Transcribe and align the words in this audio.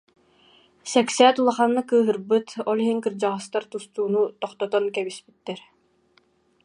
Сээксээт 0.91 1.37
улаханнык 1.41 1.87
кыыһырбыт, 1.89 2.47
ол 2.69 2.77
иһин 2.83 2.99
кырдьаҕастар 3.05 3.63
тустууну 3.71 4.21
тохтотон 4.41 4.85
кэбиспиттэр 4.95 5.59